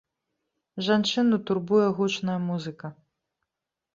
Жанчыну 0.85 1.39
турбуе 1.49 1.83
гучная 1.99 2.37
музыка. 2.47 2.87